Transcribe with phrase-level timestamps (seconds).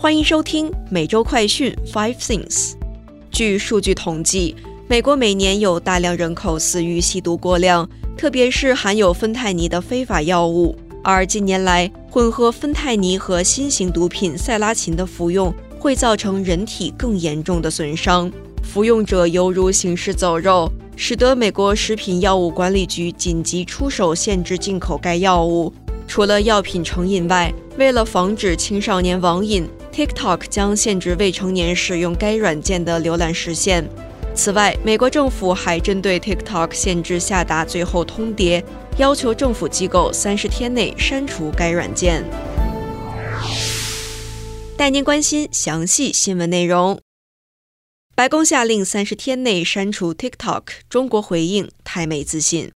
[0.00, 2.74] 欢迎收听每周快讯 Five Things。
[3.32, 4.54] 据数据统计，
[4.86, 10.76] 美国每年有大量人口死于吸毒过量，特别是含有芬太尼的非法药物。
[11.02, 18.30] 而近年来，混合芬太尼和新型毒品塞拉琴的服用会造成人体更严重的损伤，
[18.62, 20.70] 服用者犹如行尸走肉。
[20.94, 25.72] 使得美国食品药物管理局紧急出手限制进口该药物。
[26.06, 29.68] 除了药品成瘾外，为了防止青少年网瘾
[29.98, 33.84] ，TikTok 将限制未成年使用该软件的浏览时限。
[34.32, 38.62] 此外，美国政府还针对 TikTok 限制下达最后通牒，
[38.96, 42.24] 要求政府机构三十天内删除该软件。
[44.76, 47.00] 带您关心详细新闻内容。
[48.14, 50.62] 白宫下令三十天内删除 TikTok。
[50.88, 52.70] 中国回应太没自信。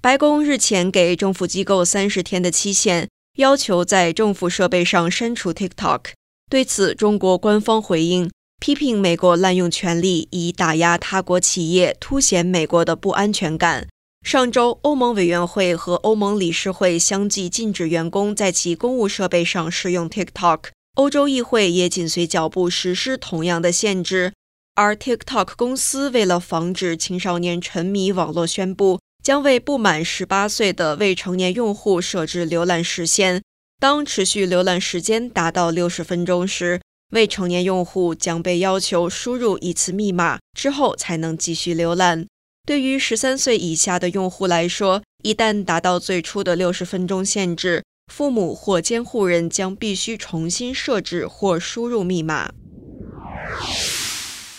[0.00, 6.00] 白宫日前给政府机构三十天的期限，要求在政府设备上删除 TikTok。
[6.48, 13.88] 对此，中国官方回应，批评美国滥用权力以打压他国企业，凸显美国的不安全感。
[14.24, 20.66] 上周，欧盟委员会和欧盟理事会相继禁止员工在其公务设备上使用 TikTok。
[20.94, 24.32] 欧洲议会也紧随脚步实施同样的限制，
[24.76, 33.40] 而 TikTok 公司为了防止青少年沉迷网络，宣布将为不满十八岁的未成年用户设置浏览时限。
[33.80, 36.78] 当持续浏览时间达到六十分钟时，
[37.12, 42.26] 未成年用户将被要求输入一次密码之后才能继续浏览。
[42.66, 52.52] 对于十三岁以下的用户来说，一旦达到最初的六十分钟限制，父母或监护人将必须重新设置或输入密码。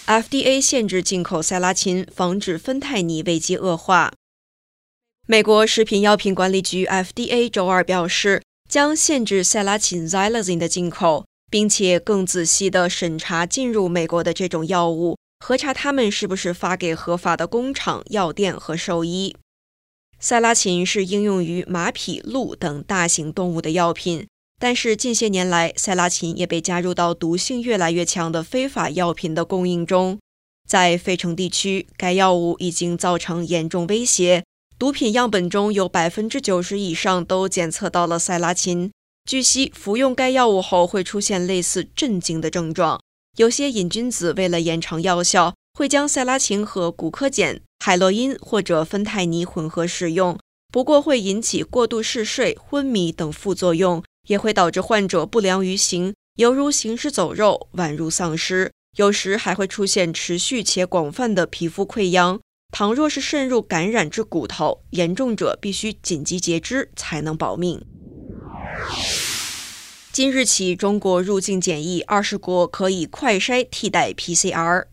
[0.08, 4.12] FDA 限制进口塞拉琴，防止芬太尼危机恶化。
[5.28, 19.36] 美国食品药品管理局 FDA 周二表示，将限制塞拉琴 （Xylazine） 的进口，并且更仔细地审查进入美国的这种药物，核查它们是不是发给合法的工厂、药店和兽医。
[20.20, 24.28] 塞拉琴是应用于马匹、鹿等大型动物的药品，
[24.60, 30.20] 但是近些年来，塞拉琴也被加入到毒性越来越强的非法药品的供应中。
[30.68, 34.44] 在费城地区，该药物已经造成严重威胁，
[34.78, 38.92] 毒品样本中有百分之九十以上都检测到了塞拉琴。
[39.24, 43.00] 据悉，服用该药物后会出现类似震惊的症状，
[43.38, 47.62] 有些瘾君子为了延长药效，会将塞拉琴和古柯碱。
[47.80, 50.38] 海洛因或者芬太尼混合使用，
[50.74, 58.72] 不过会引起过度嗜睡、昏迷等副作用，也会导致患者不良于行，犹如行尸走肉，宛如丧尸。
[58.98, 62.40] 有时还会出现持续且广泛的皮肤溃疡。
[62.72, 67.82] 倘若是渗入感染至骨头，严重者必须紧急截肢才能保命。
[70.12, 74.88] 今日起，中国入境检疫二十国可以快筛替代 PCR。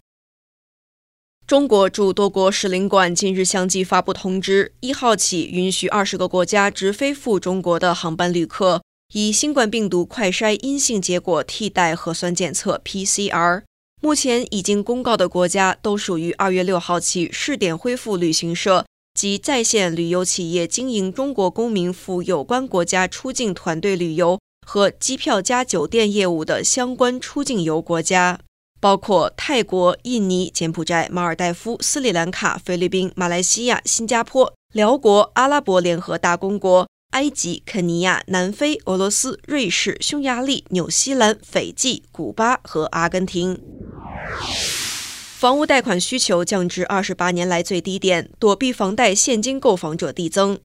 [1.45, 13.63] 中国驻多国使领馆近日相继发布通知，一号起允许二十个国家直飞赴中国的航班旅客以新冠病毒快筛阴性结果替代核酸检测 PCR。
[14.03, 28.41] 目前已经公告的国家都属于二月六号起试点恢复旅行社及在线旅游企业经营中国公民赴有关国家出境团队旅游和机票加酒店业务的相关出境游国家。
[28.83, 43.61] 包括泰国、印尼、柬埔寨、马尔代夫、斯里兰卡、菲律宾、马来西亚、新加坡、辽国、阿拉伯联合大公国、埃及、肯尼亚、南非、俄罗斯、瑞士、匈牙利、纽西兰、斐济、古巴和阿根廷。
[44.41, 50.59] 房屋贷款需求降至二十八年来最低点，躲避房贷现金购房者递增。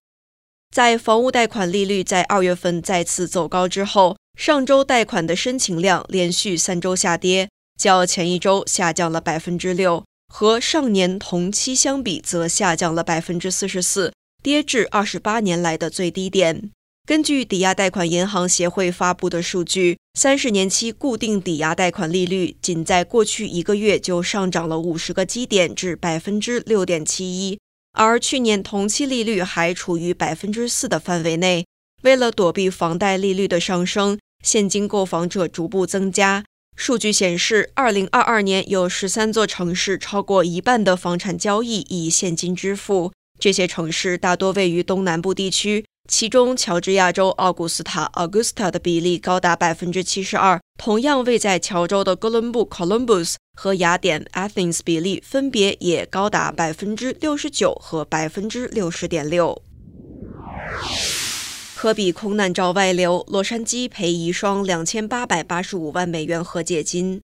[0.69, 7.49] 在房屋贷款利率在二月份再次走高之后，上周贷款的申请量连续三周下跌。
[7.79, 10.03] 较前一周下降了百分之六，
[10.33, 14.13] 和上年同期相比，则下降了百分之四十四，
[14.43, 16.71] 跌至二十八年来的最低点。
[17.07, 27.57] 根据抵押贷款银行协会发布的数据，三十年期固定抵押贷款利率仅在过去一个月就上涨了五十个基点至百分之六点七一，
[27.93, 31.65] 而去年同期利率还处于百分之四的范围内。
[32.01, 36.43] 为了躲避房贷利率的上升，现金购房者逐步增加。
[36.75, 43.13] 数据显示，二零二二年有十三座城市超过一半的房产交易以现金支付。
[43.39, 50.59] 这些城市大多位于东南部地区，其中乔治亚州奥古斯塔 （Augusta） 的比例高达百分之七十二。
[50.77, 59.61] 同样位在乔州的哥伦布 （Columbus） 和雅典 （Athens） 比例分别也高达百分之六十九和百分之六十点六。
[61.75, 67.21] 科比空难照外流，洛杉矶赔遗孀两千八百八十五万美元和解金。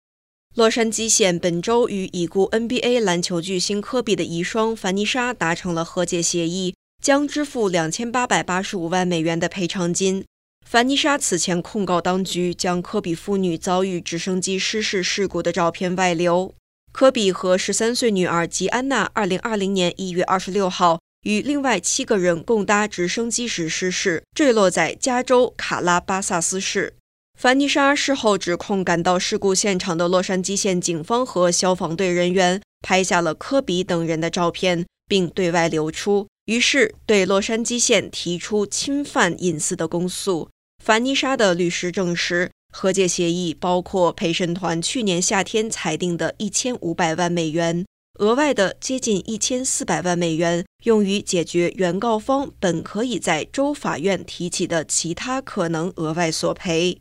[0.57, 10.25] 洛杉矶县本周与已故 NBA 篮球巨星科比的遗孀凡妮莎达成了和解协议，将支付两千八百八十五万美元的赔偿金。
[10.69, 16.55] 凡妮莎此前控告当局将科比父女遭遇直升机失事事故的照片外流。
[16.93, 26.95] 科比和十三岁女儿吉安娜，二零二零年一月二十六号与另外七个人共搭直升机时失事，坠落在加州卡拉巴萨斯市。
[27.39, 40.49] 凡妮莎事后指控赶到事故现场的洛杉矶县警方和消防队人员拍下了科比等人的照片，并对外流出，于是对洛杉矶县提出侵犯隐私的公诉。
[40.83, 47.87] 凡妮莎的律师证实，和解协议包括陪审团去年夏天裁定的一千五百万美元，
[48.19, 57.01] 额外的接近一千四百万美元用于解决原告方本可以在州法院提起的其他可能额外索赔。